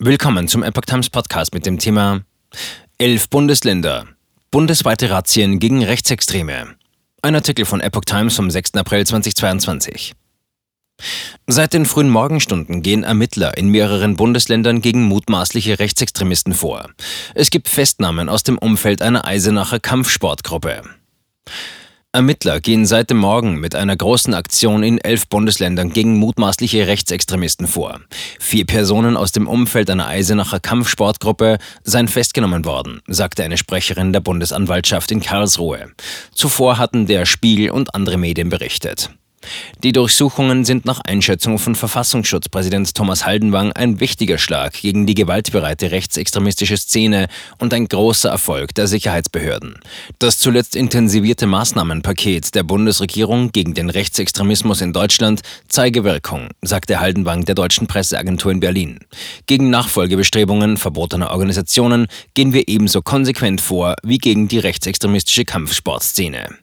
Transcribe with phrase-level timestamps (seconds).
[0.00, 2.20] Willkommen zum Epoch Times Podcast mit dem Thema
[2.98, 4.06] Elf Bundesländer.
[4.52, 6.76] Bundesweite Razzien gegen Rechtsextreme.
[7.20, 8.74] Ein Artikel von Epoch Times vom 6.
[8.74, 10.14] April 2022.
[11.48, 16.90] Seit den frühen Morgenstunden gehen Ermittler in mehreren Bundesländern gegen mutmaßliche Rechtsextremisten vor.
[17.34, 20.82] Es gibt Festnahmen aus dem Umfeld einer Eisenacher Kampfsportgruppe.
[22.10, 27.66] Ermittler gehen seit dem Morgen mit einer großen Aktion in elf Bundesländern gegen mutmaßliche Rechtsextremisten
[27.66, 28.00] vor.
[28.40, 34.20] Vier Personen aus dem Umfeld einer Eisenacher Kampfsportgruppe seien festgenommen worden, sagte eine Sprecherin der
[34.20, 35.90] Bundesanwaltschaft in Karlsruhe.
[36.32, 39.10] Zuvor hatten der Spiegel und andere Medien berichtet.
[39.84, 45.90] Die Durchsuchungen sind nach Einschätzung von Verfassungsschutzpräsident Thomas Haldenwang ein wichtiger Schlag gegen die gewaltbereite
[45.90, 47.28] rechtsextremistische Szene
[47.58, 49.78] und ein großer Erfolg der Sicherheitsbehörden.
[50.18, 57.44] Das zuletzt intensivierte Maßnahmenpaket der Bundesregierung gegen den Rechtsextremismus in Deutschland zeige Wirkung, sagte Haldenwang
[57.44, 58.98] der deutschen Presseagentur in Berlin.
[59.46, 66.58] Gegen Nachfolgebestrebungen verbotener Organisationen gehen wir ebenso konsequent vor wie gegen die rechtsextremistische Kampfsportszene.